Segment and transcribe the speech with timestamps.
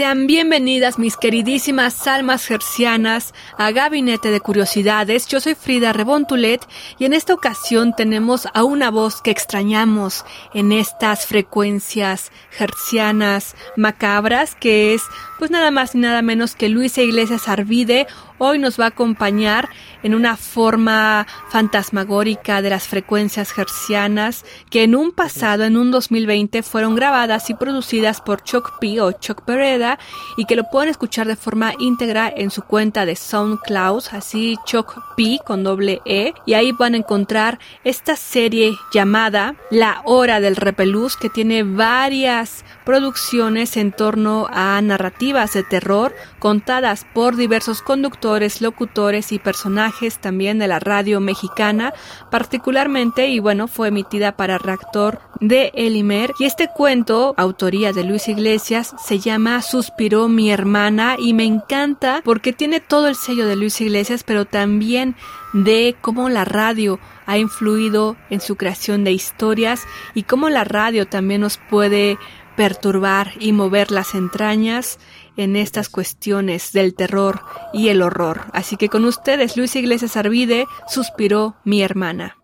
[0.00, 5.26] Sean bienvenidas mis queridísimas almas gercianas a Gabinete de Curiosidades.
[5.26, 6.66] Yo soy Frida Rebontulet
[6.98, 14.54] y en esta ocasión tenemos a una voz que extrañamos en estas frecuencias gercianas macabras
[14.54, 15.02] que es
[15.38, 18.06] pues nada más ni nada menos que Luisa Iglesias Arvide.
[18.42, 19.68] Hoy nos va a acompañar
[20.02, 26.62] en una forma fantasmagórica de las frecuencias hercianas que en un pasado, en un 2020,
[26.62, 29.98] fueron grabadas y producidas por Chuck P o Chuck Pereda
[30.38, 34.94] y que lo pueden escuchar de forma íntegra en su cuenta de SoundCloud, así Chuck
[35.18, 40.56] P con doble E, y ahí van a encontrar esta serie llamada La Hora del
[40.56, 48.29] Repelús que tiene varias producciones en torno a narrativas de terror contadas por diversos conductores,
[48.60, 51.92] locutores y personajes también de la radio mexicana,
[52.30, 56.32] particularmente y bueno, fue emitida para reactor de Elimer.
[56.38, 62.22] Y este cuento, autoría de Luis Iglesias, se llama Suspiró mi hermana y me encanta
[62.24, 65.16] porque tiene todo el sello de Luis Iglesias, pero también
[65.52, 69.82] de cómo la radio ha influido en su creación de historias
[70.14, 72.18] y cómo la radio también nos puede
[72.56, 74.98] perturbar y mover las entrañas
[75.36, 77.42] en estas cuestiones del terror
[77.72, 78.42] y el horror.
[78.52, 82.36] Así que con ustedes, Luis Iglesias Arvide, suspiró mi hermana.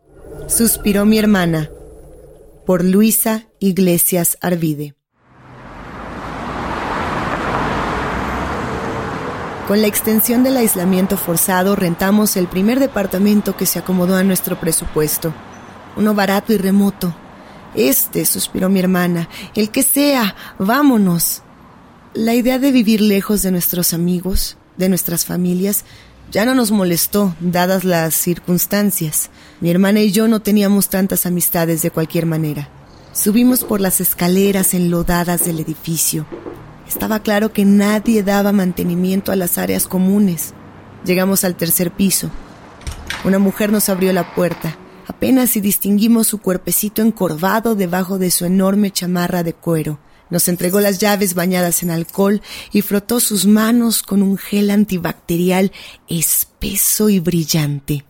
[0.48, 1.70] Suspiró mi hermana,
[2.64, 4.94] por Luisa Iglesias Arvide.
[9.66, 14.60] Con la extensión del aislamiento forzado, rentamos el primer departamento que se acomodó a nuestro
[14.60, 15.34] presupuesto.
[15.96, 17.12] Uno barato y remoto.
[17.74, 21.42] Este, suspiró mi hermana, el que sea, vámonos.
[22.16, 25.84] La idea de vivir lejos de nuestros amigos, de nuestras familias,
[26.32, 29.28] ya no nos molestó, dadas las circunstancias.
[29.60, 32.70] Mi hermana y yo no teníamos tantas amistades de cualquier manera.
[33.12, 36.24] Subimos por las escaleras enlodadas del edificio.
[36.88, 40.54] Estaba claro que nadie daba mantenimiento a las áreas comunes.
[41.04, 42.30] Llegamos al tercer piso.
[43.24, 44.78] Una mujer nos abrió la puerta.
[45.06, 49.98] Apenas si distinguimos su cuerpecito encorvado debajo de su enorme chamarra de cuero.
[50.30, 52.42] Nos entregó las llaves bañadas en alcohol
[52.72, 55.72] y frotó sus manos con un gel antibacterial
[56.08, 58.04] espeso y brillante.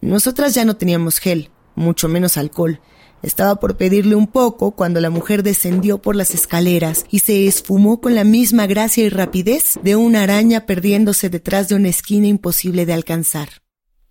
[0.00, 2.80] Nosotras ya no teníamos gel, mucho menos alcohol.
[3.22, 8.00] Estaba por pedirle un poco cuando la mujer descendió por las escaleras y se esfumó
[8.00, 12.86] con la misma gracia y rapidez de una araña perdiéndose detrás de una esquina imposible
[12.86, 13.48] de alcanzar.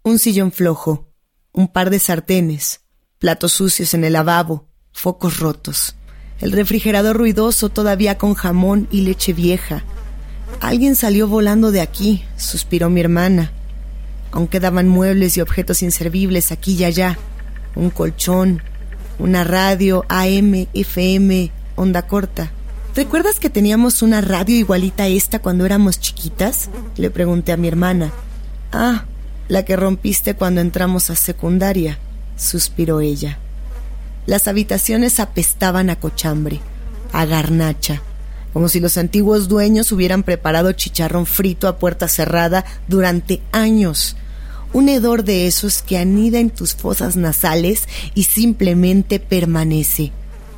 [0.03, 1.13] Un sillón flojo,
[1.53, 2.81] un par de sartenes,
[3.17, 5.95] platos sucios en el lavabo, focos rotos,
[6.41, 9.83] el refrigerador ruidoso todavía con jamón y leche vieja.
[10.59, 13.51] Alguien salió volando de aquí, suspiró mi hermana.
[14.31, 17.17] Aún quedaban muebles y objetos inservibles aquí y allá.
[17.75, 18.61] Un colchón,
[19.19, 22.51] una radio AM, FM, onda corta.
[22.95, 26.69] ¿Recuerdas que teníamos una radio igualita a esta cuando éramos chiquitas?
[26.97, 28.11] Le pregunté a mi hermana.
[28.71, 29.05] Ah,
[29.47, 31.99] la que rompiste cuando entramos a secundaria,
[32.35, 33.37] suspiró ella.
[34.27, 36.59] Las habitaciones apestaban a cochambre,
[37.13, 38.01] a garnacha,
[38.51, 44.17] como si los antiguos dueños hubieran preparado chicharrón frito a puerta cerrada durante años.
[44.73, 50.11] Un hedor de esos que anida en tus fosas nasales y simplemente permanece.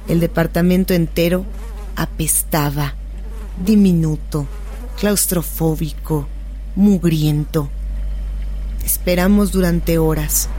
[0.07, 1.45] El departamento entero
[1.95, 2.95] apestaba,
[3.63, 4.47] diminuto,
[4.99, 6.27] claustrofóbico,
[6.75, 7.69] mugriento.
[8.83, 10.49] Esperamos durante horas,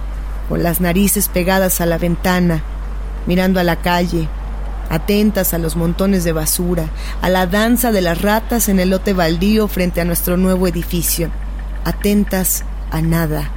[0.48, 2.62] con las narices pegadas a la ventana,
[3.26, 4.28] mirando a la calle,
[4.90, 6.90] atentas a los montones de basura,
[7.22, 11.30] a la danza de las ratas en el lote baldío frente a nuestro nuevo edificio,
[11.84, 13.50] atentas a nada.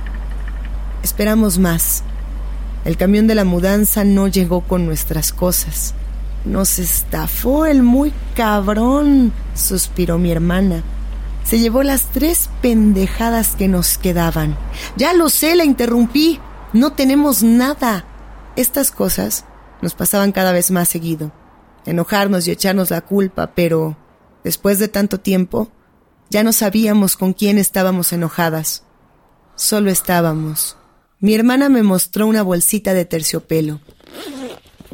[1.03, 2.03] Esperamos más.
[2.85, 5.95] El camión de la mudanza no llegó con nuestras cosas.
[6.45, 10.83] Nos estafó el muy cabrón, suspiró mi hermana.
[11.45, 14.57] Se llevó las tres pendejadas que nos quedaban.
[14.97, 16.39] Ya lo sé, la interrumpí.
[16.73, 18.05] No tenemos nada.
[18.55, 19.45] Estas cosas
[19.83, 21.31] nos pasaban cada vez más seguido.
[21.85, 23.97] Enojarnos y echarnos la culpa, pero
[24.43, 25.71] después de tanto tiempo,
[26.29, 28.83] ya no sabíamos con quién estábamos enojadas.
[29.55, 30.77] Solo estábamos.
[31.19, 33.81] Mi hermana me mostró una bolsita de terciopelo.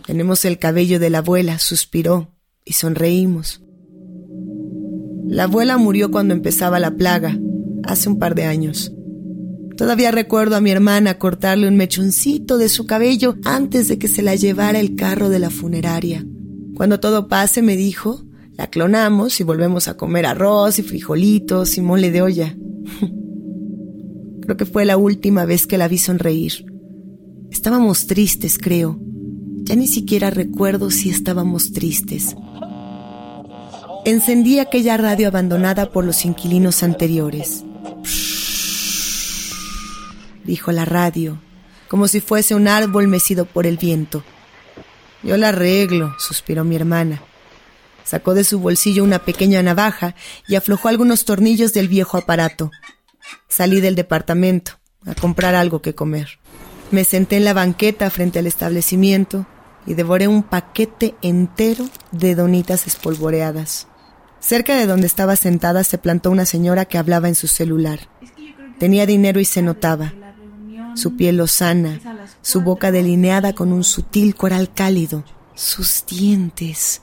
[0.06, 2.34] Tenemos el cabello de la abuela, suspiró,
[2.66, 3.62] y sonreímos.
[5.28, 7.38] La abuela murió cuando empezaba la plaga,
[7.84, 8.92] hace un par de años.
[9.80, 14.22] Todavía recuerdo a mi hermana cortarle un mechoncito de su cabello antes de que se
[14.22, 16.26] la llevara el carro de la funeraria.
[16.76, 18.26] Cuando todo pase, me dijo,
[18.58, 22.58] la clonamos y volvemos a comer arroz y frijolitos y mole de olla.
[24.42, 26.66] creo que fue la última vez que la vi sonreír.
[27.50, 29.00] Estábamos tristes, creo.
[29.64, 32.36] Ya ni siquiera recuerdo si estábamos tristes.
[34.04, 37.64] Encendí aquella radio abandonada por los inquilinos anteriores.
[40.50, 41.40] Dijo la radio,
[41.90, 44.24] como si fuese un árbol mecido por el viento.
[45.22, 47.22] Yo la arreglo, suspiró mi hermana.
[48.04, 50.16] Sacó de su bolsillo una pequeña navaja
[50.48, 52.72] y aflojó algunos tornillos del viejo aparato.
[53.48, 56.40] Salí del departamento a comprar algo que comer.
[56.90, 59.46] Me senté en la banqueta frente al establecimiento
[59.86, 63.88] y devoré un paquete entero de donitas espolvoreadas.
[64.40, 68.10] Cerca de donde estaba sentada se plantó una señora que hablaba en su celular.
[68.80, 70.12] Tenía dinero y se notaba.
[71.00, 71.98] Su piel lozana,
[72.42, 75.24] su boca delineada con un sutil coral cálido,
[75.56, 77.02] sus dientes.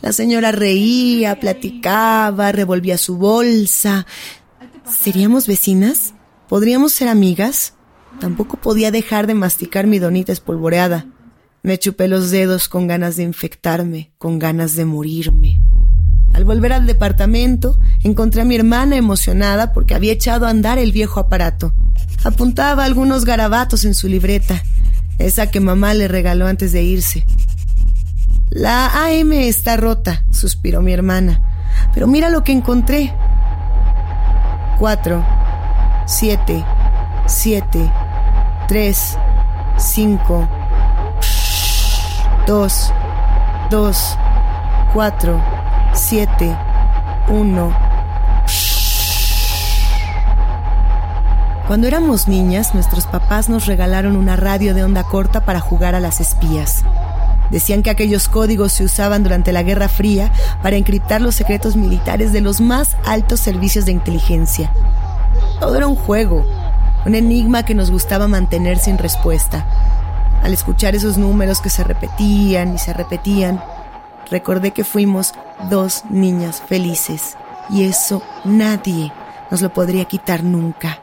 [0.00, 4.06] La señora reía, platicaba, revolvía su bolsa.
[4.88, 6.14] ¿Seríamos vecinas?
[6.48, 7.74] ¿Podríamos ser amigas?
[8.18, 11.04] Tampoco podía dejar de masticar mi donita espolvoreada.
[11.62, 15.60] Me chupé los dedos con ganas de infectarme, con ganas de morirme.
[16.32, 20.92] Al volver al departamento, encontré a mi hermana emocionada porque había echado a andar el
[20.92, 21.74] viejo aparato.
[22.24, 24.62] Apuntaba algunos garabatos en su libreta,
[25.18, 27.26] esa que mamá le regaló antes de irse.
[28.50, 31.42] La AM está rota, suspiró mi hermana.
[31.92, 33.14] Pero mira lo que encontré.
[34.78, 35.24] Cuatro,
[36.06, 36.64] siete,
[37.26, 37.92] siete,
[38.68, 39.18] tres,
[39.76, 40.48] cinco,
[42.46, 42.90] dos,
[43.70, 44.16] dos,
[44.92, 45.42] cuatro,
[45.92, 46.56] siete,
[47.28, 47.93] uno.
[51.66, 56.00] Cuando éramos niñas, nuestros papás nos regalaron una radio de onda corta para jugar a
[56.00, 56.84] las espías.
[57.50, 60.30] Decían que aquellos códigos se usaban durante la Guerra Fría
[60.62, 64.70] para encriptar los secretos militares de los más altos servicios de inteligencia.
[65.58, 66.44] Todo era un juego,
[67.06, 69.64] un enigma que nos gustaba mantener sin respuesta.
[70.42, 73.64] Al escuchar esos números que se repetían y se repetían,
[74.30, 75.32] recordé que fuimos
[75.70, 77.38] dos niñas felices
[77.70, 79.14] y eso nadie
[79.50, 80.98] nos lo podría quitar nunca.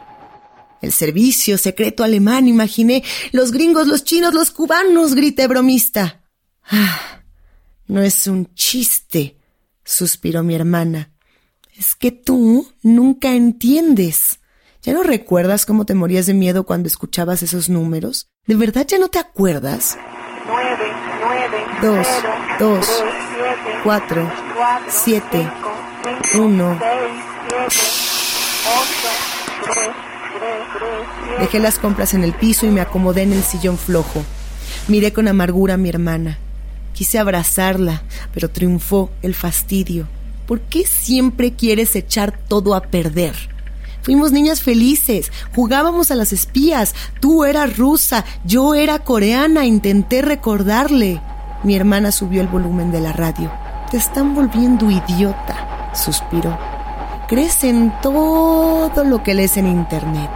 [0.81, 6.23] El servicio secreto alemán, imaginé, los gringos, los chinos, los cubanos, grité bromista.
[6.63, 7.21] Ah,
[7.87, 9.37] no es un chiste,
[9.83, 11.11] suspiró mi hermana.
[11.77, 14.39] Es que tú nunca entiendes.
[14.81, 18.27] ¿Ya no recuerdas cómo te morías de miedo cuando escuchabas esos números?
[18.47, 19.97] ¿De verdad ya no te acuerdas?
[20.47, 20.91] Nueve,
[21.21, 22.07] nueve, dos,
[22.59, 23.03] dos,
[23.83, 24.31] cuatro,
[24.89, 25.47] siete,
[26.33, 26.79] uno.
[31.39, 34.23] Dejé las compras en el piso y me acomodé en el sillón flojo.
[34.87, 36.37] Miré con amargura a mi hermana.
[36.93, 38.03] Quise abrazarla,
[38.33, 40.07] pero triunfó el fastidio.
[40.47, 43.35] ¿Por qué siempre quieres echar todo a perder?
[44.01, 51.21] Fuimos niñas felices, jugábamos a las espías, tú eras rusa, yo era coreana, intenté recordarle.
[51.63, 53.51] Mi hermana subió el volumen de la radio.
[53.91, 56.70] Te están volviendo idiota, suspiró.
[57.33, 60.29] En todo lo que lees en internet,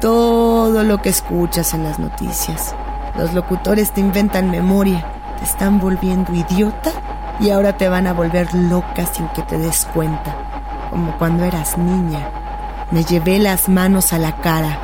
[0.00, 2.74] todo lo que escuchas en las noticias.
[3.18, 5.04] Los locutores te inventan memoria,
[5.38, 6.90] te están volviendo idiota
[7.38, 10.34] y ahora te van a volver loca sin que te des cuenta,
[10.90, 12.30] como cuando eras niña.
[12.92, 14.78] Me llevé las manos a la cara.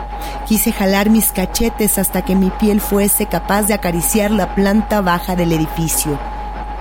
[0.46, 5.34] Quise jalar mis cachetes hasta que mi piel fuese capaz de acariciar la planta baja
[5.34, 6.18] del edificio.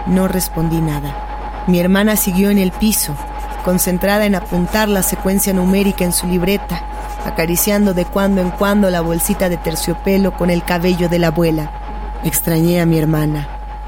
[0.07, 1.63] No respondí nada.
[1.67, 3.15] Mi hermana siguió en el piso,
[3.63, 6.85] concentrada en apuntar la secuencia numérica en su libreta,
[7.25, 11.71] acariciando de cuando en cuando la bolsita de terciopelo con el cabello de la abuela.
[12.23, 13.47] Extrañé a mi hermana,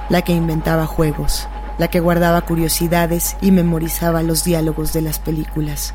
[0.10, 5.94] la que inventaba juegos, la que guardaba curiosidades y memorizaba los diálogos de las películas.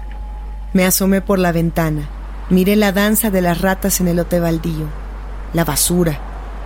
[0.72, 2.08] Me asomé por la ventana,
[2.48, 4.86] miré la danza de las ratas en el lote baldío,
[5.52, 6.18] la basura,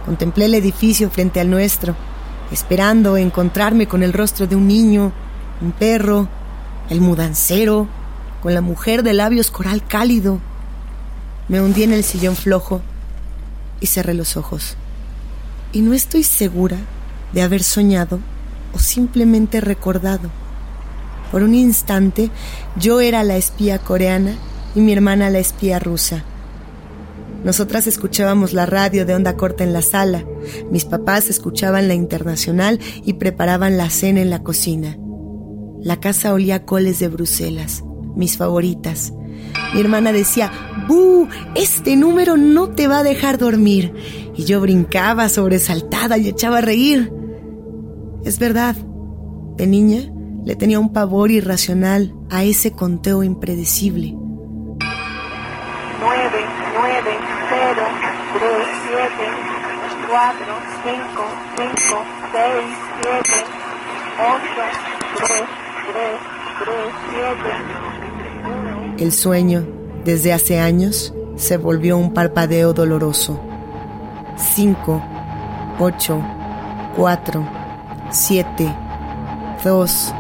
[0.05, 1.95] contemplé el edificio frente al nuestro,
[2.53, 5.13] esperando encontrarme con el rostro de un niño,
[5.61, 6.29] un perro,
[6.91, 7.89] el mudancero,
[8.43, 10.41] con la mujer de labios coral cálido.
[11.49, 12.83] Me hundí en el sillón flojo
[13.81, 14.77] y cerré los ojos.
[15.73, 16.79] Y no estoy segura
[17.33, 18.21] de haber soñado
[18.75, 20.31] o simplemente recordado.
[21.33, 22.31] Por un instante
[22.77, 24.37] yo era la espía coreana
[24.75, 26.25] y mi hermana la espía rusa.
[27.45, 30.25] Nosotras escuchábamos la radio de onda corta en la sala,
[30.71, 34.97] mis papás escuchaban la internacional y preparaban la cena en la cocina.
[35.85, 37.85] La casa olía a coles de Bruselas,
[38.17, 39.13] mis favoritas.
[39.75, 40.51] Mi hermana decía,
[40.89, 41.29] ¡Bu!
[41.55, 43.93] Este número no te va a dejar dormir.
[44.35, 47.13] Y yo brincaba sobresaltada y echaba a reír.
[48.25, 48.77] Es verdad,
[49.57, 50.11] de niña
[50.47, 54.15] le tenía un pavor irracional a ese conteo impredecible.
[54.15, 54.23] 9,
[54.81, 54.89] 9,
[57.51, 57.83] 0,
[58.39, 58.53] 3,
[58.89, 59.11] 7,
[60.09, 60.47] 4,
[60.83, 60.97] 5,
[61.57, 62.43] 5, 6,
[63.03, 63.21] 7,
[64.19, 64.33] 8,
[65.17, 65.64] 3, 3, 3, 7.
[68.99, 69.67] El sueño,
[70.05, 73.41] desde hace años, se volvió un parpadeo doloroso.
[74.37, 75.03] 5,
[75.79, 76.23] 8,
[76.97, 77.49] 4,
[78.11, 78.77] 7,
[79.65, 80.15] 2,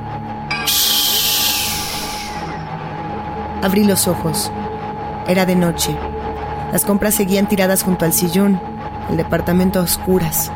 [3.64, 4.52] Abrí los ojos.
[5.26, 5.96] Era de noche.
[6.70, 8.60] Las compras seguían tiradas junto al sillón,
[9.08, 10.52] el departamento a oscuras.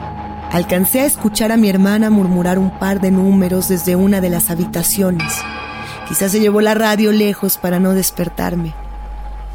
[0.50, 4.50] Alcancé a escuchar a mi hermana murmurar un par de números desde una de las
[4.50, 5.32] habitaciones.
[6.08, 8.74] Quizás se llevó la radio lejos para no despertarme.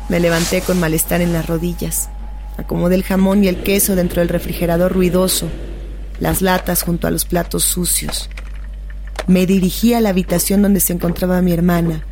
[0.09, 2.09] Me levanté con malestar en las rodillas.
[2.57, 5.49] Acomodé el jamón y el queso dentro del refrigerador ruidoso,
[6.19, 8.29] las latas junto a los platos sucios.
[9.25, 12.03] Me dirigí a la habitación donde se encontraba mi hermana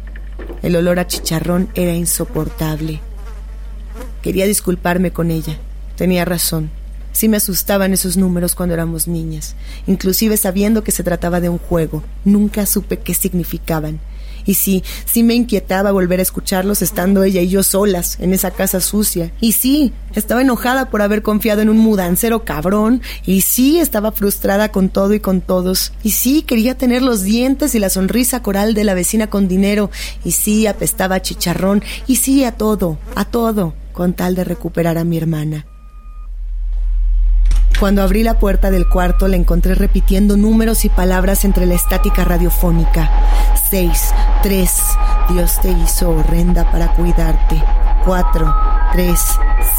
[0.61, 3.00] el olor a chicharrón era insoportable.
[4.21, 5.57] Quería disculparme con ella.
[5.95, 6.69] Tenía razón.
[7.12, 9.56] Sí me asustaban esos números cuando éramos niñas,
[9.88, 12.03] inclusive sabiendo que se trataba de un juego.
[12.25, 14.00] Nunca supe qué significaban.
[14.46, 18.51] Y sí, sí me inquietaba volver a escucharlos estando ella y yo solas en esa
[18.51, 19.32] casa sucia.
[19.39, 23.01] Y sí, estaba enojada por haber confiado en un mudancero cabrón.
[23.25, 25.94] Y sí, estaba frustrada con todo y con todos.
[26.03, 29.91] Y sí, quería tener los dientes y la sonrisa coral de la vecina con dinero.
[30.24, 31.84] Y sí, apestaba a chicharrón.
[32.08, 35.65] Y sí, a todo, a todo, con tal de recuperar a mi hermana.
[37.81, 42.23] Cuando abrí la puerta del cuarto la encontré repitiendo números y palabras entre la estática
[42.23, 43.09] radiofónica.
[43.71, 44.81] 6, 3,
[45.29, 47.59] Dios te hizo horrenda para cuidarte.
[48.05, 48.55] 4,
[48.93, 49.19] 3,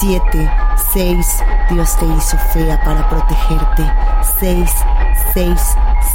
[0.01, 0.51] 7,
[0.93, 1.27] 6,
[1.71, 3.89] Dios te hizo fea para protegerte.
[4.41, 4.71] 6,
[5.33, 5.61] 6,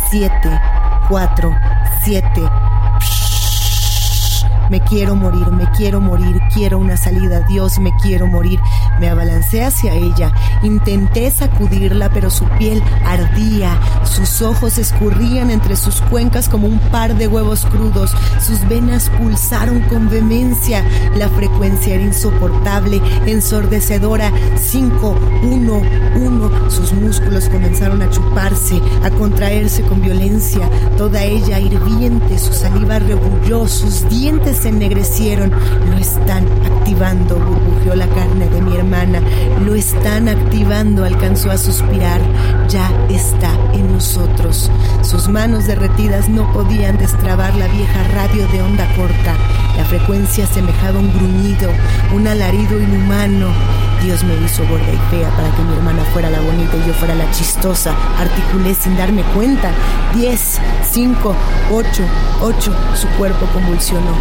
[0.10, 0.62] 7,
[1.08, 1.56] 4,
[2.04, 2.50] 7,
[4.70, 8.60] me quiero morir, me quiero morir, quiero una salida, Dios, me quiero morir.
[9.00, 16.02] Me abalancé hacia ella, intenté sacudirla, pero su piel ardía, sus ojos escurrían entre sus
[16.02, 18.12] cuencas como un par de huevos crudos,
[18.42, 20.84] sus venas pulsaron con vehemencia,
[21.16, 25.82] la frecuencia era insoportable, ensordecedora, 5, 1,
[26.16, 33.00] 1, sus músculos comenzaron a chuparse, a contraerse con violencia, toda ella hirviente, su saliva
[33.00, 35.52] rebulló, sus dientes se ennegrecieron.
[35.90, 38.78] Lo están activando, burbujeó la carne de mi
[39.66, 42.22] Lo están activando, alcanzó a suspirar.
[42.70, 44.70] Ya está en nosotros.
[45.02, 49.36] Sus manos derretidas no podían destrabar la vieja radio de onda corta.
[49.78, 51.70] La frecuencia semejaba un gruñido,
[52.14, 53.48] un alarido inhumano.
[54.04, 56.94] Dios me hizo gorda y fea para que mi hermana fuera la bonita y yo
[56.96, 57.96] fuera la chistosa.
[58.20, 59.72] Articulé sin darme cuenta.
[60.14, 60.60] Diez,
[60.92, 61.34] cinco,
[61.72, 62.04] ocho,
[62.42, 62.76] ocho.
[62.96, 64.12] Su cuerpo convulsionó.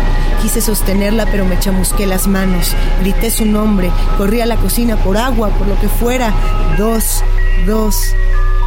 [0.41, 2.77] Quise sostenerla, pero me chamusqué las manos.
[3.01, 3.91] Grité su nombre.
[4.19, 6.33] Corrí a la cocina por agua, por lo que fuera.
[6.79, 7.25] Dos,
[7.67, 8.15] dos,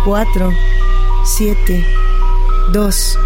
[0.10, 0.52] cuatro,
[1.24, 1.86] siete,
[2.74, 3.20] dos.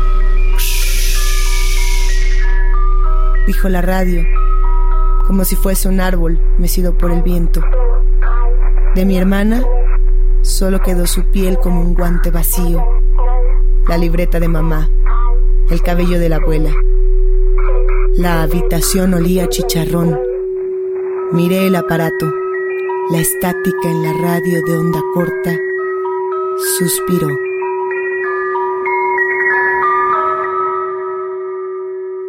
[3.47, 4.25] Dijo la radio
[5.25, 7.61] como si fuese un árbol mecido por el viento.
[8.95, 9.63] De mi hermana
[10.41, 12.85] solo quedó su piel como un guante vacío,
[13.87, 14.89] la libreta de mamá,
[15.69, 16.73] el cabello de la abuela.
[18.17, 20.19] La habitación olía a chicharrón.
[21.31, 22.29] Miré el aparato,
[23.09, 25.57] la estática en la radio de onda corta,
[26.57, 27.27] suspiró.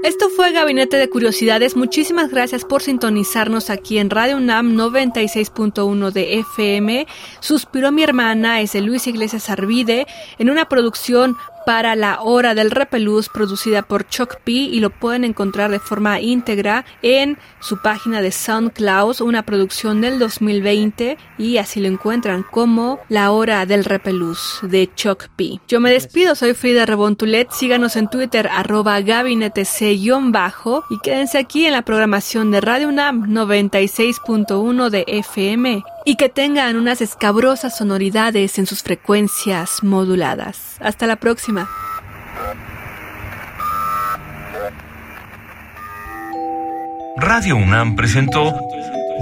[0.02, 1.76] Esto fue Gabinete de Curiosidades.
[1.76, 7.06] Muchísimas gracias por sintonizarnos aquí en Radio UNAM 96.1 de FM.
[7.40, 10.06] Suspiró mi hermana, es de Luis Iglesias Arvide,
[10.38, 15.24] en una producción para la hora del repelús producida por Chuck P y lo pueden
[15.24, 21.80] encontrar de forma íntegra en su página de SoundCloud, una producción del 2020 y así
[21.80, 25.60] lo encuentran como la hora del repelús de Chuck P.
[25.68, 31.72] Yo me despido, soy Frida Rebontulet, síganos en Twitter arroba gabinetec-bajo y quédense aquí en
[31.72, 38.66] la programación de Radio UNAM 96.1 de FM y que tengan unas escabrosas sonoridades en
[38.66, 40.76] sus frecuencias moduladas.
[40.80, 41.68] Hasta la próxima.
[47.16, 48.54] Radio UNAM presentó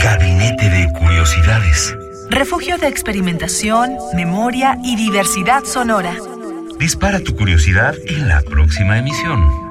[0.00, 1.94] Gabinete de Curiosidades.
[2.30, 6.16] Refugio de experimentación, memoria y diversidad sonora.
[6.78, 9.61] Dispara tu curiosidad en la próxima emisión.